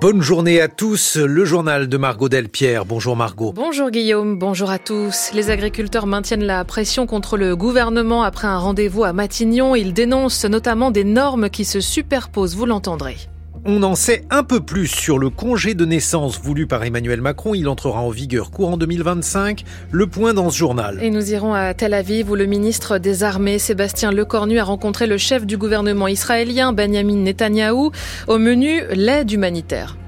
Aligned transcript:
Bonne 0.00 0.22
journée 0.22 0.60
à 0.60 0.68
tous. 0.68 1.16
Le 1.16 1.44
journal 1.44 1.88
de 1.88 1.96
Margot 1.96 2.28
Delpierre. 2.28 2.84
Bonjour 2.84 3.16
Margot. 3.16 3.52
Bonjour 3.52 3.90
Guillaume. 3.90 4.38
Bonjour 4.38 4.70
à 4.70 4.78
tous. 4.78 5.30
Les 5.34 5.50
agriculteurs 5.50 6.06
maintiennent 6.06 6.44
la 6.44 6.64
pression 6.64 7.06
contre 7.06 7.36
le 7.36 7.56
gouvernement 7.56 8.22
après 8.22 8.46
un 8.46 8.58
rendez-vous 8.58 9.04
à 9.04 9.12
Matignon. 9.12 9.74
Ils 9.74 9.92
dénoncent 9.92 10.44
notamment 10.44 10.90
des 10.90 11.04
normes 11.04 11.50
qui 11.50 11.64
se 11.64 11.80
superposent. 11.80 12.56
Vous 12.56 12.66
l'entendrez. 12.66 13.16
On 13.70 13.82
en 13.82 13.96
sait 13.96 14.24
un 14.30 14.44
peu 14.44 14.60
plus 14.60 14.86
sur 14.86 15.18
le 15.18 15.28
congé 15.28 15.74
de 15.74 15.84
naissance 15.84 16.40
voulu 16.40 16.66
par 16.66 16.84
Emmanuel 16.84 17.20
Macron. 17.20 17.54
Il 17.54 17.68
entrera 17.68 18.00
en 18.00 18.08
vigueur 18.08 18.50
courant 18.50 18.78
2025. 18.78 19.62
Le 19.90 20.06
point 20.06 20.32
dans 20.32 20.48
ce 20.48 20.56
journal. 20.56 20.98
Et 21.02 21.10
nous 21.10 21.32
irons 21.34 21.52
à 21.52 21.74
Tel 21.74 21.92
Aviv 21.92 22.30
où 22.30 22.34
le 22.34 22.46
ministre 22.46 22.96
des 22.96 23.24
Armées, 23.24 23.58
Sébastien 23.58 24.10
Lecornu, 24.10 24.58
a 24.58 24.64
rencontré 24.64 25.06
le 25.06 25.18
chef 25.18 25.44
du 25.44 25.58
gouvernement 25.58 26.08
israélien, 26.08 26.72
Benjamin 26.72 27.16
Netanyahou. 27.16 27.92
Au 28.26 28.38
menu, 28.38 28.84
l'aide 28.94 29.30
humanitaire. 29.30 29.98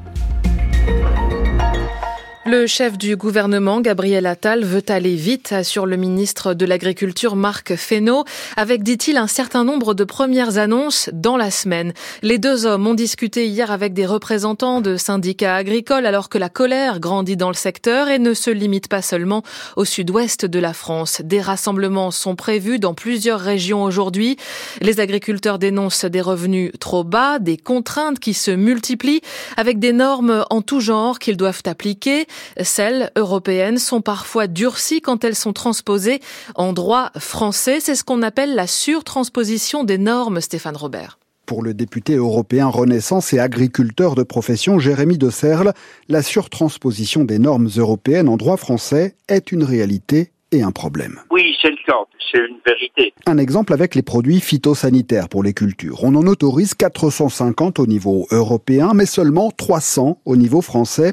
Le 2.53 2.67
chef 2.67 2.99
du 2.99 3.15
gouvernement, 3.15 3.81
Gabriel 3.81 4.27
Attal, 4.27 4.65
veut 4.65 4.83
aller 4.89 5.15
vite, 5.15 5.53
assure 5.53 5.87
le 5.87 5.97
ministre 5.97 6.53
de 6.53 6.67
l'Agriculture, 6.67 7.37
Marc 7.37 7.77
Fesneau, 7.77 8.25
avec, 8.57 8.83
dit-il, 8.83 9.19
un 9.19 9.29
certain 9.29 9.63
nombre 9.63 9.95
de 9.95 10.03
premières 10.03 10.59
annonces 10.59 11.11
dans 11.13 11.37
la 11.37 11.53
semaine. 11.53 11.93
Les 12.23 12.39
deux 12.39 12.67
hommes 12.67 12.89
ont 12.89 12.95
discuté 12.95 13.47
hier 13.47 13.71
avec 13.71 13.93
des 13.93 14.05
représentants 14.05 14.81
de 14.81 14.97
syndicats 14.97 15.55
agricoles 15.55 16.07
alors 16.07 16.29
que 16.29 16.39
la 16.39 16.49
colère 16.49 16.99
grandit 16.99 17.37
dans 17.37 17.51
le 17.51 17.55
secteur 17.55 18.09
et 18.09 18.19
ne 18.19 18.35
se 18.35 18.51
limite 18.51 18.89
pas 18.89 19.01
seulement 19.01 19.45
au 19.77 19.85
sud-ouest 19.85 20.45
de 20.45 20.59
la 20.59 20.73
France. 20.73 21.23
Des 21.23 21.41
rassemblements 21.41 22.11
sont 22.11 22.35
prévus 22.35 22.81
dans 22.81 22.95
plusieurs 22.95 23.39
régions 23.39 23.85
aujourd'hui. 23.85 24.37
Les 24.81 24.99
agriculteurs 24.99 25.61
dénoncent 25.61 26.05
des 26.05 26.21
revenus 26.21 26.73
trop 26.81 27.05
bas, 27.05 27.39
des 27.39 27.59
contraintes 27.59 28.19
qui 28.19 28.35
se 28.35 28.51
multiplient 28.51 29.23
avec 29.57 29.79
des 29.79 29.93
normes 29.93 30.45
en 30.51 30.63
tout 30.63 30.81
genre 30.81 31.21
qu'ils 31.21 31.37
doivent 31.37 31.63
appliquer. 31.67 32.27
Celles 32.63 33.11
européennes 33.17 33.79
sont 33.79 34.01
parfois 34.01 34.47
durcies 34.47 35.01
quand 35.01 35.25
elles 35.25 35.35
sont 35.35 35.53
transposées 35.53 36.21
en 36.55 36.73
droit 36.73 37.11
français. 37.19 37.81
C'est 37.81 37.95
ce 37.95 38.05
qu'on 38.05 38.23
appelle 38.23 38.55
la 38.55 38.67
surtransposition 38.67 39.85
des 39.85 39.99
normes, 39.99 40.41
Stéphane 40.41 40.77
Robert. 40.77 41.19
Pour 41.47 41.63
le 41.63 41.75
député 41.75 42.15
européen 42.15 42.69
Renaissance 42.69 43.33
et 43.33 43.41
agriculteur 43.41 44.15
de 44.15 44.23
profession 44.23 44.79
Jérémy 44.79 45.19
de 45.19 45.31
Serle, 45.31 45.73
la 46.09 46.23
surtransposition 46.23 47.25
des 47.25 47.41
normes 47.41 47.69
européennes 47.77 48.29
en 48.29 48.37
droit 48.37 48.57
français 48.57 49.17
est 49.27 49.51
une 49.51 49.65
réalité 49.65 50.31
et 50.53 50.63
un 50.63 50.73
problème. 50.73 51.21
Oui, 51.31 51.57
c'est 51.61 51.71
le 51.71 51.77
cas, 51.87 52.05
c'est 52.31 52.39
une 52.39 52.59
vérité. 52.67 53.13
Un 53.27 53.39
exemple 53.39 53.73
avec 53.73 53.95
les 53.95 54.03
produits 54.03 54.41
phytosanitaires 54.41 55.29
pour 55.29 55.43
les 55.43 55.53
cultures. 55.53 56.03
On 56.03 56.15
en 56.15 56.27
autorise 56.27 56.75
450 56.75 57.79
au 57.79 57.87
niveau 57.87 58.27
européen, 58.31 58.93
mais 58.95 59.07
seulement 59.07 59.51
300 59.51 60.19
au 60.25 60.37
niveau 60.37 60.61
français. 60.61 61.13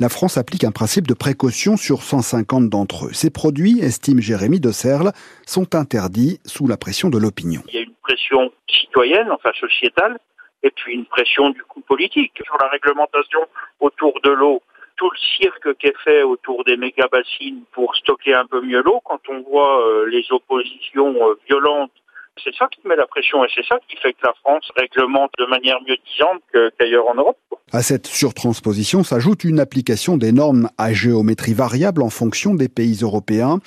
La 0.00 0.08
France 0.08 0.36
applique 0.38 0.64
un 0.64 0.72
principe 0.72 1.06
de 1.06 1.14
précaution 1.14 1.76
sur 1.76 2.02
150 2.02 2.68
d'entre 2.68 3.06
eux. 3.06 3.12
Ces 3.12 3.30
produits, 3.30 3.80
estime 3.80 4.20
Jérémy 4.20 4.60
de 4.60 4.70
Serle, 4.70 5.12
sont 5.46 5.74
interdits 5.74 6.38
sous 6.44 6.66
la 6.66 6.76
pression 6.76 7.10
de 7.10 7.18
l'opinion. 7.18 7.62
Il 7.68 7.74
y 7.74 7.78
a 7.78 7.82
une 7.82 7.94
pression 8.02 8.52
citoyenne, 8.68 9.30
enfin 9.30 9.50
sociétale, 9.58 10.18
et 10.62 10.70
puis 10.70 10.94
une 10.94 11.06
pression 11.06 11.50
du 11.50 11.62
coup 11.62 11.80
politique 11.80 12.32
sur 12.44 12.56
la 12.60 12.68
réglementation 12.68 13.40
autour 13.80 14.20
de 14.22 14.30
l'eau 14.30 14.62
tout 14.96 15.10
le 15.10 15.18
cirque 15.38 15.76
qui 15.78 15.86
est 15.86 15.98
fait 16.04 16.22
autour 16.22 16.64
des 16.64 16.76
méga-bassines 16.76 17.62
pour 17.72 17.94
stocker 17.96 18.34
un 18.34 18.46
peu 18.46 18.60
mieux 18.60 18.82
l'eau, 18.82 19.00
quand 19.04 19.20
on 19.28 19.40
voit 19.42 19.86
euh, 19.86 20.06
les 20.06 20.24
oppositions 20.30 21.14
euh, 21.28 21.34
violentes 21.48 21.92
c'est 22.42 22.54
ça 22.54 22.68
qui 22.68 22.86
met 22.86 22.96
la 22.96 23.06
pression 23.06 23.44
et 23.44 23.48
c'est 23.54 23.64
ça 23.66 23.78
qui 23.88 23.96
fait 23.96 24.12
que 24.12 24.24
la 24.24 24.34
France 24.40 24.70
réglemente 24.76 25.30
de 25.38 25.46
manière 25.46 25.78
mieux 25.86 25.96
disante 26.10 26.42
qu'ailleurs 26.78 27.08
en 27.08 27.14
Europe. 27.14 27.38
À 27.72 27.82
cette 27.82 28.06
surtransposition 28.06 29.02
s'ajoute 29.02 29.42
une 29.42 29.58
application 29.58 30.16
des 30.16 30.30
normes 30.30 30.70
à 30.78 30.92
géométrie 30.92 31.52
variable 31.52 32.02
en 32.02 32.10
fonction 32.10 32.54
des 32.54 32.68
pays 32.68 33.00
européens. 33.02 33.58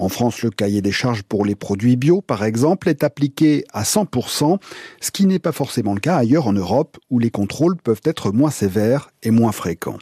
En 0.00 0.08
France, 0.08 0.42
le 0.42 0.50
cahier 0.50 0.82
des 0.82 0.90
charges 0.90 1.22
pour 1.22 1.44
les 1.44 1.54
produits 1.54 1.94
bio, 1.94 2.20
par 2.20 2.44
exemple, 2.44 2.88
est 2.88 3.04
appliqué 3.04 3.64
à 3.72 3.84
100%, 3.84 4.58
ce 5.00 5.10
qui 5.12 5.26
n'est 5.26 5.38
pas 5.38 5.52
forcément 5.52 5.94
le 5.94 6.00
cas 6.00 6.16
ailleurs 6.16 6.48
en 6.48 6.52
Europe, 6.52 6.98
où 7.10 7.20
les 7.20 7.30
contrôles 7.30 7.76
peuvent 7.76 8.02
être 8.04 8.32
moins 8.32 8.50
sévères 8.50 9.10
et 9.22 9.30
moins 9.30 9.52
fréquents. 9.52 9.98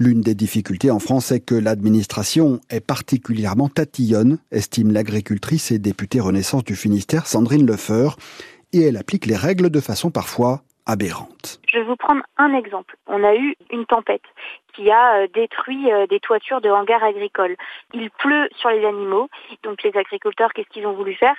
L'une 0.00 0.20
des 0.20 0.34
difficultés 0.34 0.90
en 0.90 1.00
France 1.00 1.32
est 1.32 1.40
que 1.40 1.54
l'administration 1.56 2.60
est 2.70 2.80
particulièrement 2.80 3.68
tatillonne, 3.68 4.38
estime 4.52 4.92
l'agricultrice 4.92 5.70
et 5.70 5.78
députée 5.78 6.20
Renaissance 6.20 6.64
du 6.64 6.76
Finistère 6.76 7.26
Sandrine 7.26 7.57
Lefeur, 7.66 8.16
et 8.72 8.82
elle 8.82 8.96
applique 8.96 9.26
les 9.26 9.36
règles 9.36 9.70
de 9.70 9.80
façon 9.80 10.10
parfois 10.10 10.62
aberrante. 10.86 11.60
Je 11.68 11.78
vais 11.78 11.84
vous 11.84 11.96
prendre 11.96 12.22
un 12.38 12.54
exemple. 12.54 12.96
On 13.06 13.22
a 13.22 13.34
eu 13.34 13.54
une 13.70 13.84
tempête 13.84 14.22
qui 14.74 14.90
a 14.90 15.22
euh, 15.22 15.26
détruit 15.34 15.92
euh, 15.92 16.06
des 16.06 16.18
toitures 16.20 16.60
de 16.60 16.70
hangars 16.70 17.04
agricoles. 17.04 17.56
Il 17.92 18.10
pleut 18.10 18.48
sur 18.56 18.70
les 18.70 18.84
animaux, 18.84 19.28
donc 19.62 19.82
les 19.82 19.96
agriculteurs, 19.96 20.52
qu'est-ce 20.52 20.68
qu'ils 20.68 20.86
ont 20.86 20.94
voulu 20.94 21.14
faire? 21.14 21.34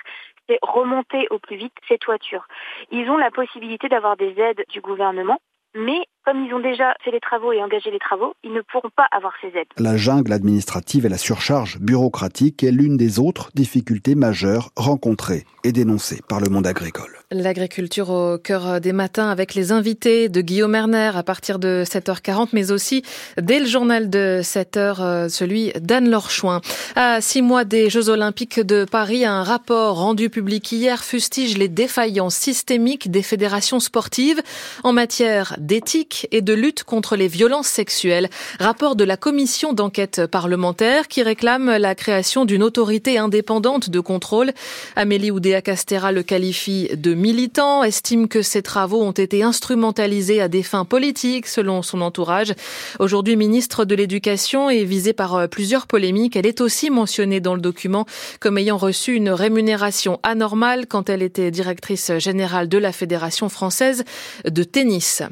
C'est 0.48 0.58
remonter 0.62 1.26
au 1.30 1.38
plus 1.38 1.56
vite 1.56 1.72
ces 1.88 1.98
toitures. 1.98 2.46
Ils 2.90 3.10
ont 3.10 3.16
la 3.16 3.30
possibilité 3.30 3.88
d'avoir 3.88 4.16
des 4.16 4.38
aides 4.38 4.64
du 4.68 4.80
gouvernement, 4.80 5.40
mais 5.74 6.00
comme 6.24 6.44
ils 6.44 6.52
ont 6.54 6.60
déjà 6.60 6.94
fait 7.04 7.10
les 7.10 7.20
travaux 7.20 7.52
et 7.52 7.62
engagé 7.62 7.90
les 7.90 7.98
travaux, 7.98 8.34
ils 8.44 8.52
ne 8.52 8.60
pourront 8.60 8.90
pas 8.94 9.06
avoir 9.10 9.32
ces 9.40 9.48
aides. 9.48 9.68
La 9.78 9.96
jungle 9.96 10.32
administrative 10.32 11.06
et 11.06 11.08
la 11.08 11.18
surcharge 11.18 11.78
bureaucratique 11.78 12.62
est 12.62 12.70
l'une 12.70 12.96
des 12.96 13.18
autres 13.18 13.50
difficultés 13.54 14.14
majeures 14.14 14.70
rencontrées 14.76 15.44
et 15.64 15.72
dénoncées 15.72 16.20
par 16.28 16.40
le 16.40 16.48
monde 16.48 16.66
agricole. 16.66 17.18
L'agriculture 17.32 18.10
au 18.10 18.38
cœur 18.38 18.80
des 18.80 18.92
matins 18.92 19.30
avec 19.30 19.54
les 19.54 19.72
invités 19.72 20.28
de 20.28 20.40
Guillaume 20.40 20.74
Erner 20.74 21.12
à 21.14 21.22
partir 21.22 21.58
de 21.58 21.84
7h40, 21.86 22.48
mais 22.52 22.72
aussi 22.72 23.02
dès 23.40 23.60
le 23.60 23.66
journal 23.66 24.10
de 24.10 24.40
7h, 24.42 25.00
euh, 25.00 25.28
celui 25.28 25.72
d'Anne 25.80 26.10
Lorchouin. 26.10 26.60
À 26.96 27.20
six 27.20 27.40
mois 27.40 27.64
des 27.64 27.88
Jeux 27.88 28.08
Olympiques 28.08 28.60
de 28.60 28.84
Paris, 28.84 29.24
un 29.24 29.44
rapport 29.44 30.00
rendu 30.00 30.28
public 30.28 30.72
hier 30.72 31.04
fustige 31.04 31.56
les 31.56 31.68
défaillances 31.68 32.34
systémiques 32.34 33.10
des 33.10 33.22
fédérations 33.22 33.80
sportives 33.80 34.42
en 34.82 34.92
matière 34.92 35.54
d'éthique 35.58 36.19
et 36.30 36.40
de 36.40 36.52
lutte 36.52 36.84
contre 36.84 37.16
les 37.16 37.28
violences 37.28 37.68
sexuelles. 37.68 38.28
Rapport 38.58 38.96
de 38.96 39.04
la 39.04 39.16
commission 39.16 39.72
d'enquête 39.72 40.26
parlementaire 40.26 41.08
qui 41.08 41.22
réclame 41.22 41.76
la 41.76 41.94
création 41.94 42.44
d'une 42.44 42.62
autorité 42.62 43.18
indépendante 43.18 43.90
de 43.90 44.00
contrôle. 44.00 44.52
Amélie 44.96 45.30
Oudéa-Castera 45.30 46.12
le 46.12 46.22
qualifie 46.22 46.88
de 46.94 47.14
militant, 47.14 47.84
estime 47.84 48.28
que 48.28 48.42
ses 48.42 48.62
travaux 48.62 49.02
ont 49.02 49.12
été 49.12 49.42
instrumentalisés 49.42 50.40
à 50.40 50.48
des 50.48 50.62
fins 50.62 50.84
politiques 50.84 51.46
selon 51.46 51.82
son 51.82 52.00
entourage. 52.00 52.54
Aujourd'hui 52.98 53.36
ministre 53.36 53.84
de 53.84 53.94
l'Éducation 53.94 54.70
et 54.70 54.84
visée 54.84 55.12
par 55.12 55.34
euh, 55.36 55.46
plusieurs 55.46 55.86
polémiques, 55.86 56.36
elle 56.36 56.46
est 56.46 56.60
aussi 56.60 56.90
mentionnée 56.90 57.40
dans 57.40 57.54
le 57.54 57.60
document 57.60 58.06
comme 58.40 58.58
ayant 58.58 58.76
reçu 58.76 59.14
une 59.14 59.30
rémunération 59.30 60.20
anormale 60.22 60.86
quand 60.86 61.08
elle 61.08 61.22
était 61.22 61.50
directrice 61.50 62.12
générale 62.18 62.68
de 62.68 62.78
la 62.78 62.92
Fédération 62.92 63.48
française 63.48 64.04
de 64.44 64.62
tennis. 64.62 65.22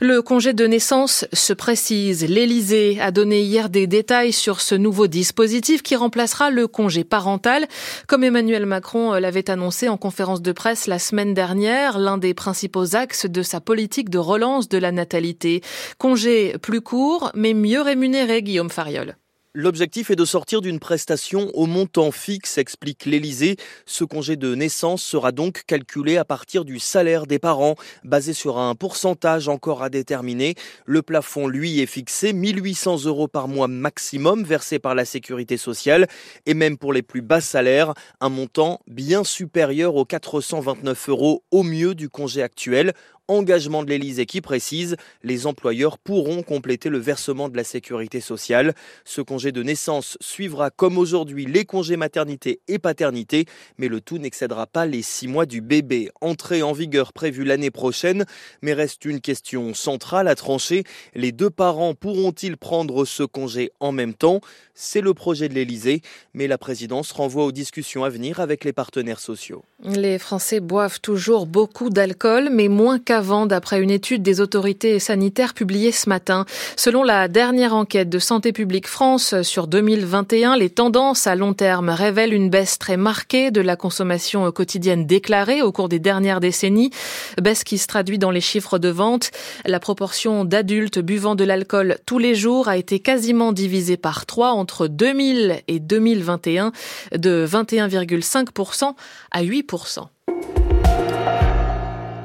Le 0.00 0.21
congé 0.22 0.52
de 0.52 0.66
naissance 0.66 1.26
se 1.32 1.52
précise. 1.52 2.24
L'Élysée 2.28 3.00
a 3.00 3.10
donné 3.10 3.42
hier 3.42 3.68
des 3.68 3.86
détails 3.86 4.32
sur 4.32 4.60
ce 4.60 4.74
nouveau 4.74 5.06
dispositif 5.06 5.82
qui 5.82 5.96
remplacera 5.96 6.50
le 6.50 6.66
congé 6.66 7.04
parental, 7.04 7.66
comme 8.06 8.24
Emmanuel 8.24 8.66
Macron 8.66 9.12
l'avait 9.12 9.50
annoncé 9.50 9.88
en 9.88 9.96
conférence 9.96 10.42
de 10.42 10.52
presse 10.52 10.86
la 10.86 10.98
semaine 10.98 11.34
dernière 11.34 11.98
l'un 11.98 12.18
des 12.18 12.34
principaux 12.34 12.96
axes 12.96 13.26
de 13.26 13.42
sa 13.42 13.60
politique 13.60 14.10
de 14.10 14.18
relance 14.18 14.68
de 14.68 14.78
la 14.78 14.92
natalité. 14.92 15.60
Congé 15.98 16.56
plus 16.62 16.80
court, 16.80 17.30
mais 17.34 17.54
mieux 17.54 17.82
rémunéré, 17.82 18.42
Guillaume 18.42 18.70
Fariol. 18.70 19.16
L'objectif 19.54 20.10
est 20.10 20.16
de 20.16 20.24
sortir 20.24 20.62
d'une 20.62 20.80
prestation 20.80 21.50
au 21.52 21.66
montant 21.66 22.10
fixe, 22.10 22.56
explique 22.56 23.04
l'Élysée. 23.04 23.56
Ce 23.84 24.02
congé 24.02 24.36
de 24.36 24.54
naissance 24.54 25.02
sera 25.02 25.30
donc 25.30 25.64
calculé 25.66 26.16
à 26.16 26.24
partir 26.24 26.64
du 26.64 26.78
salaire 26.78 27.26
des 27.26 27.38
parents, 27.38 27.74
basé 28.02 28.32
sur 28.32 28.58
un 28.58 28.74
pourcentage 28.74 29.48
encore 29.48 29.82
à 29.82 29.90
déterminer. 29.90 30.54
Le 30.86 31.02
plafond, 31.02 31.48
lui, 31.48 31.80
est 31.80 31.86
fixé 31.86 32.32
1800 32.32 33.04
euros 33.04 33.28
par 33.28 33.46
mois 33.46 33.68
maximum 33.68 34.42
versé 34.42 34.78
par 34.78 34.94
la 34.94 35.04
sécurité 35.04 35.58
sociale 35.58 36.06
et 36.46 36.54
même 36.54 36.78
pour 36.78 36.94
les 36.94 37.02
plus 37.02 37.20
bas 37.20 37.42
salaires, 37.42 37.92
un 38.22 38.30
montant 38.30 38.80
bien 38.86 39.22
supérieur 39.22 39.96
aux 39.96 40.06
429 40.06 41.10
euros 41.10 41.44
au 41.50 41.62
mieux 41.62 41.94
du 41.94 42.08
congé 42.08 42.40
actuel. 42.42 42.94
Engagement 43.28 43.84
de 43.84 43.90
l'Élysée 43.90 44.26
qui 44.26 44.40
précise, 44.40 44.96
les 45.22 45.46
employeurs 45.46 45.98
pourront 45.98 46.42
compléter 46.42 46.88
le 46.88 46.98
versement 46.98 47.48
de 47.48 47.56
la 47.56 47.64
sécurité 47.64 48.20
sociale. 48.20 48.74
Ce 49.04 49.20
congé 49.20 49.52
de 49.52 49.62
naissance 49.62 50.18
suivra 50.20 50.70
comme 50.70 50.98
aujourd'hui 50.98 51.46
les 51.46 51.64
congés 51.64 51.96
maternité 51.96 52.60
et 52.66 52.80
paternité, 52.80 53.44
mais 53.78 53.86
le 53.86 54.00
tout 54.00 54.18
n'excédera 54.18 54.66
pas 54.66 54.86
les 54.86 55.02
six 55.02 55.28
mois 55.28 55.46
du 55.46 55.60
bébé. 55.60 56.10
Entrée 56.20 56.62
en 56.62 56.72
vigueur 56.72 57.12
prévue 57.12 57.44
l'année 57.44 57.70
prochaine, 57.70 58.26
mais 58.60 58.72
reste 58.72 59.04
une 59.04 59.20
question 59.20 59.72
centrale 59.72 60.26
à 60.26 60.34
trancher. 60.34 60.82
Les 61.14 61.30
deux 61.30 61.50
parents 61.50 61.94
pourront-ils 61.94 62.56
prendre 62.56 63.04
ce 63.04 63.22
congé 63.22 63.70
en 63.78 63.92
même 63.92 64.14
temps? 64.14 64.40
C'est 64.74 65.00
le 65.00 65.14
projet 65.14 65.48
de 65.48 65.54
l'Élysée, 65.54 66.00
mais 66.34 66.48
la 66.48 66.58
présidence 66.58 67.12
renvoie 67.12 67.44
aux 67.44 67.52
discussions 67.52 68.04
à 68.04 68.08
venir 68.08 68.40
avec 68.40 68.64
les 68.64 68.72
partenaires 68.72 69.20
sociaux. 69.20 69.64
Les 69.84 70.18
Français 70.18 70.60
boivent 70.60 71.00
toujours 71.00 71.46
beaucoup 71.46 71.90
d'alcool, 71.90 72.48
mais 72.50 72.68
moins 72.68 72.98
qu'avant, 73.12 73.44
d'après 73.44 73.82
une 73.82 73.90
étude 73.90 74.22
des 74.22 74.40
autorités 74.40 74.98
sanitaires 74.98 75.52
publiée 75.52 75.92
ce 75.92 76.08
matin. 76.08 76.46
Selon 76.76 77.02
la 77.02 77.28
dernière 77.28 77.74
enquête 77.74 78.08
de 78.08 78.18
Santé 78.18 78.54
publique 78.54 78.88
France 78.88 79.42
sur 79.42 79.66
2021, 79.66 80.56
les 80.56 80.70
tendances 80.70 81.26
à 81.26 81.34
long 81.34 81.52
terme 81.52 81.90
révèlent 81.90 82.32
une 82.32 82.48
baisse 82.48 82.78
très 82.78 82.96
marquée 82.96 83.50
de 83.50 83.60
la 83.60 83.76
consommation 83.76 84.50
quotidienne 84.50 85.04
déclarée 85.04 85.60
au 85.60 85.72
cours 85.72 85.90
des 85.90 85.98
dernières 85.98 86.40
décennies, 86.40 86.90
baisse 87.38 87.64
qui 87.64 87.76
se 87.76 87.86
traduit 87.86 88.18
dans 88.18 88.30
les 88.30 88.40
chiffres 88.40 88.78
de 88.78 88.88
vente. 88.88 89.30
La 89.66 89.78
proportion 89.78 90.46
d'adultes 90.46 90.98
buvant 90.98 91.34
de 91.34 91.44
l'alcool 91.44 91.98
tous 92.06 92.18
les 92.18 92.34
jours 92.34 92.68
a 92.68 92.78
été 92.78 92.98
quasiment 92.98 93.52
divisée 93.52 93.98
par 93.98 94.24
trois 94.24 94.52
entre 94.52 94.86
2000 94.86 95.60
et 95.68 95.80
2021, 95.80 96.72
de 97.14 97.46
21,5% 97.46 98.94
à 99.32 99.42
8%. 99.42 100.06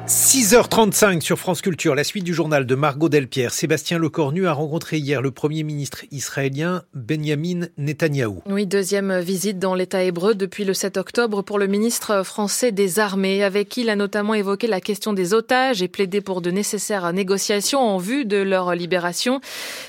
6h35 0.08 1.20
sur 1.20 1.38
France 1.38 1.62
Culture, 1.62 1.94
la 1.94 2.06
suite 2.06 2.24
du 2.24 2.34
journal 2.34 2.66
de 2.66 2.76
Margot 2.76 3.10
Delpierre. 3.10 3.52
Sébastien 3.52 3.98
Lecornu 3.98 4.48
a 4.48 4.54
rencontré 4.54 5.00
hier 5.00 5.22
le 5.22 5.32
premier 5.32 5.64
ministre 5.64 6.06
israélien 6.12 6.84
Benjamin 6.94 7.68
Netanyahou. 7.78 8.42
Oui, 8.46 8.66
deuxième 8.66 9.20
visite 9.20 9.60
dans 9.60 9.76
l'État 9.76 10.02
hébreu 10.02 10.34
depuis 10.34 10.64
le 10.64 10.74
7 10.74 10.96
octobre 10.96 11.42
pour 11.42 11.60
le 11.60 11.68
ministre 11.68 12.24
français 12.24 12.72
des 12.72 13.00
Armées, 13.00 13.44
avec 13.44 13.68
qui 13.68 13.82
il 13.82 13.90
a 13.90 13.98
notamment 13.98 14.34
évoqué 14.34 14.68
la 14.68 14.80
question 14.80 15.12
des 15.12 15.34
otages 15.34 15.82
et 15.82 15.90
plaidé 15.90 16.22
pour 16.22 16.42
de 16.42 16.52
nécessaires 16.52 17.12
négociations 17.12 17.82
en 17.82 17.98
vue 17.98 18.24
de 18.24 18.38
leur 18.38 18.76
libération. 18.76 19.42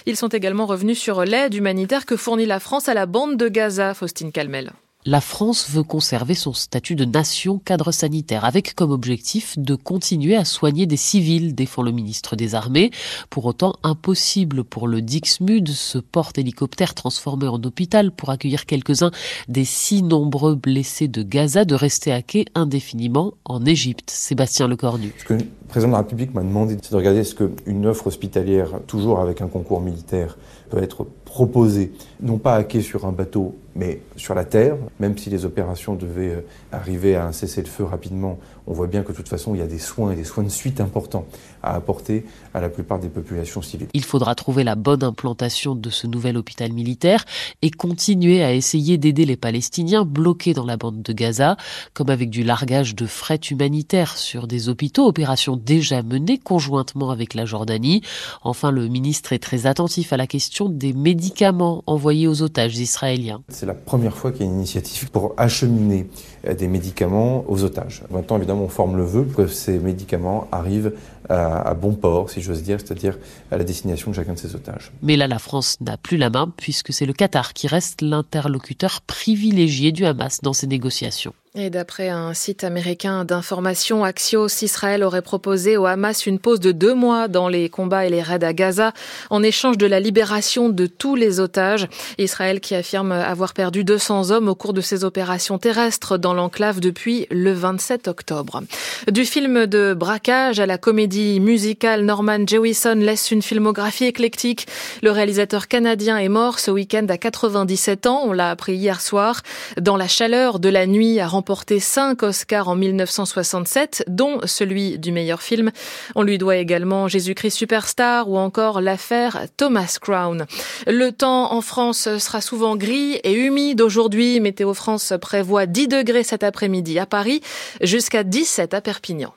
Ils 0.04 0.16
sont 0.16 0.26
également 0.26 0.66
revenus 0.66 0.98
sur 0.98 1.24
l'aide 1.24 1.54
humanitaire 1.54 2.06
que 2.06 2.16
fournit 2.16 2.46
la 2.46 2.58
France 2.58 2.88
à 2.88 2.94
la 2.94 3.06
bande 3.06 3.36
de 3.36 3.48
Gaza, 3.48 3.94
Faustine 3.94 4.32
Calmel 4.32 4.72
la 5.08 5.22
France 5.22 5.70
veut 5.70 5.84
conserver 5.84 6.34
son 6.34 6.52
statut 6.52 6.94
de 6.94 7.06
nation 7.06 7.58
cadre 7.58 7.92
sanitaire, 7.92 8.44
avec 8.44 8.74
comme 8.74 8.90
objectif 8.90 9.58
de 9.58 9.74
continuer 9.74 10.36
à 10.36 10.44
soigner 10.44 10.84
des 10.84 10.98
civils, 10.98 11.54
défend 11.54 11.80
le 11.80 11.92
ministre 11.92 12.36
des 12.36 12.54
Armées. 12.54 12.90
Pour 13.30 13.46
autant, 13.46 13.76
impossible 13.82 14.64
pour 14.64 14.86
le 14.86 15.00
Dixmude, 15.00 15.68
ce 15.68 15.96
porte-hélicoptère 15.96 16.94
transformé 16.94 17.48
en 17.48 17.62
hôpital 17.62 18.10
pour 18.10 18.28
accueillir 18.28 18.66
quelques-uns 18.66 19.10
des 19.48 19.64
si 19.64 20.02
nombreux 20.02 20.56
blessés 20.56 21.08
de 21.08 21.22
Gaza, 21.22 21.64
de 21.64 21.74
rester 21.74 22.12
à 22.12 22.20
quai 22.20 22.44
indéfiniment 22.54 23.32
en 23.46 23.64
Égypte. 23.64 24.10
Sébastien 24.10 24.68
Lecornu. 24.68 25.14
Ce 25.18 25.24
que 25.24 25.34
le 25.34 25.46
président 25.68 25.88
de 25.88 25.92
la 25.92 26.02
République 26.02 26.34
m'a 26.34 26.42
demandé, 26.42 26.76
de 26.76 26.96
regarder 26.96 27.24
ce 27.24 27.34
qu'une 27.34 27.86
offre 27.86 28.08
hospitalière, 28.08 28.72
toujours 28.86 29.20
avec 29.20 29.40
un 29.40 29.48
concours 29.48 29.80
militaire, 29.80 30.36
peut 30.68 30.82
être 30.82 31.06
proposée, 31.28 31.92
non 32.20 32.38
pas 32.38 32.56
à 32.56 32.64
quai 32.64 32.80
sur 32.80 33.04
un 33.04 33.12
bateau, 33.12 33.54
mais 33.76 34.00
sur 34.16 34.34
la 34.34 34.44
terre, 34.44 34.76
même 34.98 35.16
si 35.18 35.30
les 35.30 35.44
opérations 35.44 35.94
devaient 35.94 36.34
euh, 36.34 36.46
arriver 36.72 37.16
à 37.16 37.26
un 37.26 37.32
cessez-le-feu 37.32 37.84
rapidement, 37.84 38.38
on 38.66 38.72
voit 38.72 38.86
bien 38.86 39.02
que 39.02 39.12
de 39.12 39.16
toute 39.16 39.28
façon, 39.28 39.54
il 39.54 39.58
y 39.58 39.62
a 39.62 39.66
des 39.66 39.78
soins 39.78 40.12
et 40.12 40.16
des 40.16 40.24
soins 40.24 40.42
de 40.42 40.48
suite 40.48 40.80
importants 40.80 41.26
à 41.62 41.74
apporter 41.74 42.24
à 42.54 42.60
la 42.60 42.68
plupart 42.68 42.98
des 42.98 43.08
populations 43.08 43.62
civiles. 43.62 43.88
Il 43.94 44.04
faudra 44.04 44.34
trouver 44.34 44.64
la 44.64 44.74
bonne 44.74 45.02
implantation 45.04 45.74
de 45.74 45.90
ce 45.90 46.06
nouvel 46.06 46.36
hôpital 46.36 46.72
militaire 46.72 47.24
et 47.62 47.70
continuer 47.70 48.42
à 48.42 48.52
essayer 48.52 48.98
d'aider 48.98 49.24
les 49.24 49.36
Palestiniens 49.36 50.04
bloqués 50.04 50.54
dans 50.54 50.66
la 50.66 50.76
bande 50.76 51.02
de 51.02 51.12
Gaza, 51.12 51.56
comme 51.94 52.10
avec 52.10 52.30
du 52.30 52.42
largage 52.42 52.94
de 52.94 53.06
fret 53.06 53.40
humanitaire 53.50 54.16
sur 54.16 54.46
des 54.46 54.68
hôpitaux, 54.68 55.06
opération 55.06 55.56
déjà 55.56 56.02
menée 56.02 56.38
conjointement 56.38 57.10
avec 57.10 57.34
la 57.34 57.44
Jordanie. 57.44 58.02
Enfin, 58.42 58.70
le 58.70 58.88
ministre 58.88 59.32
est 59.32 59.38
très 59.38 59.66
attentif 59.66 60.12
à 60.12 60.16
la 60.16 60.26
question 60.26 60.68
des 60.68 60.92
médicaments 60.92 61.82
envoyés 61.86 62.26
aux 62.26 62.42
otages 62.42 62.78
israéliens 62.78 63.42
la 63.68 63.74
première 63.74 64.16
fois 64.16 64.32
qu'il 64.32 64.40
y 64.40 64.44
a 64.44 64.50
une 64.50 64.58
initiative 64.58 65.10
pour 65.10 65.34
acheminer 65.36 66.06
des 66.44 66.68
médicaments 66.68 67.44
aux 67.48 67.64
otages. 67.64 68.02
Maintenant, 68.10 68.36
évidemment, 68.36 68.64
on 68.64 68.68
forme 68.68 68.96
le 68.96 69.04
vœu 69.04 69.24
que 69.24 69.46
ces 69.46 69.78
médicaments 69.78 70.48
arrivent 70.52 70.92
à, 71.28 71.74
bon 71.74 71.92
port, 71.92 72.30
si 72.30 72.40
j'ose 72.40 72.62
dire, 72.62 72.78
c'est-à-dire 72.80 73.18
à 73.50 73.58
la 73.58 73.64
destination 73.64 74.10
de 74.10 74.16
chacun 74.16 74.32
de 74.32 74.38
ces 74.38 74.54
otages. 74.54 74.92
Mais 75.02 75.16
là, 75.16 75.26
la 75.26 75.38
France 75.38 75.76
n'a 75.80 75.96
plus 75.96 76.16
la 76.16 76.30
main 76.30 76.50
puisque 76.56 76.92
c'est 76.92 77.06
le 77.06 77.12
Qatar 77.12 77.52
qui 77.52 77.66
reste 77.66 78.00
l'interlocuteur 78.00 79.00
privilégié 79.02 79.92
du 79.92 80.06
Hamas 80.06 80.40
dans 80.42 80.52
ces 80.52 80.66
négociations. 80.66 81.34
Et 81.54 81.70
d'après 81.70 82.10
un 82.10 82.34
site 82.34 82.62
américain 82.62 83.24
d'information, 83.24 84.04
Axios, 84.04 84.48
Israël 84.60 85.02
aurait 85.02 85.22
proposé 85.22 85.78
au 85.78 85.86
Hamas 85.86 86.26
une 86.26 86.38
pause 86.38 86.60
de 86.60 86.72
deux 86.72 86.92
mois 86.92 87.26
dans 87.26 87.48
les 87.48 87.70
combats 87.70 88.04
et 88.04 88.10
les 88.10 88.20
raids 88.20 88.44
à 88.44 88.52
Gaza 88.52 88.92
en 89.30 89.42
échange 89.42 89.78
de 89.78 89.86
la 89.86 89.98
libération 89.98 90.68
de 90.68 90.86
tous 90.86 91.16
les 91.16 91.40
otages. 91.40 91.88
Israël 92.18 92.60
qui 92.60 92.74
affirme 92.74 93.12
avoir 93.12 93.54
perdu 93.54 93.82
200 93.82 94.30
hommes 94.30 94.48
au 94.48 94.54
cours 94.54 94.74
de 94.74 94.82
ses 94.82 95.04
opérations 95.04 95.56
terrestres 95.56 96.18
dans 96.18 96.34
l'enclave 96.34 96.80
depuis 96.80 97.26
le 97.30 97.52
27 97.52 98.08
octobre. 98.08 98.62
Du 99.10 99.24
film 99.24 99.64
de 99.64 99.94
braquage 99.94 100.60
à 100.60 100.66
la 100.66 100.76
comédie 100.76 101.40
musicale, 101.40 102.04
Norman 102.04 102.46
Jewison 102.46 102.96
laisse 102.96 103.30
une 103.30 103.42
filmographie 103.42 104.04
éclectique. 104.04 104.66
Le 105.02 105.10
réalisateur 105.10 105.66
canadien 105.66 106.18
est 106.18 106.28
mort 106.28 106.58
ce 106.58 106.70
week-end 106.70 107.06
à 107.08 107.16
97 107.16 108.06
ans, 108.06 108.20
on 108.26 108.32
l'a 108.32 108.50
appris 108.50 108.74
hier 108.74 109.00
soir, 109.00 109.40
dans 109.80 109.96
la 109.96 110.08
chaleur 110.08 110.58
de 110.58 110.68
la 110.68 110.86
nuit 110.86 111.20
à 111.20 111.26
remporté 111.48 111.80
cinq 111.80 112.24
Oscars 112.24 112.68
en 112.68 112.76
1967, 112.76 114.04
dont 114.06 114.38
celui 114.44 114.98
du 114.98 115.12
meilleur 115.12 115.40
film. 115.40 115.70
On 116.14 116.22
lui 116.22 116.36
doit 116.36 116.56
également 116.56 117.08
Jésus-Christ 117.08 117.56
Superstar 117.56 118.28
ou 118.28 118.36
encore 118.36 118.82
l'affaire 118.82 119.46
Thomas 119.56 119.96
Crown. 119.98 120.44
Le 120.86 121.10
temps 121.10 121.54
en 121.54 121.62
France 121.62 122.18
sera 122.18 122.42
souvent 122.42 122.76
gris 122.76 123.14
et 123.24 123.32
humide 123.32 123.80
aujourd'hui. 123.80 124.40
Météo 124.40 124.74
France 124.74 125.14
prévoit 125.22 125.64
10 125.64 125.88
degrés 125.88 126.22
cet 126.22 126.42
après-midi 126.42 126.98
à 126.98 127.06
Paris, 127.06 127.40
jusqu'à 127.80 128.24
17 128.24 128.74
à 128.74 128.82
Perpignan. 128.82 129.32